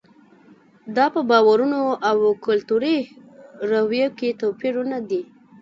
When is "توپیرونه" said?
4.41-4.97